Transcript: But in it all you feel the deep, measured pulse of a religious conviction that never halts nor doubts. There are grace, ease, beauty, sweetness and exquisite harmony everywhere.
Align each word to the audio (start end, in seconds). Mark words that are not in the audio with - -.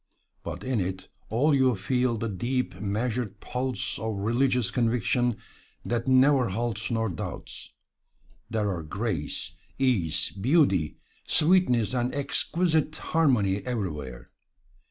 But 0.41 0.63
in 0.63 0.79
it 0.79 1.09
all 1.29 1.53
you 1.53 1.75
feel 1.75 2.17
the 2.17 2.27
deep, 2.27 2.81
measured 2.81 3.39
pulse 3.39 3.99
of 3.99 4.05
a 4.05 4.11
religious 4.13 4.71
conviction 4.71 5.37
that 5.85 6.07
never 6.07 6.49
halts 6.49 6.89
nor 6.89 7.07
doubts. 7.07 7.75
There 8.49 8.71
are 8.75 8.81
grace, 8.81 9.51
ease, 9.77 10.31
beauty, 10.31 10.97
sweetness 11.27 11.93
and 11.93 12.15
exquisite 12.15 12.95
harmony 12.95 13.57
everywhere. 13.57 14.31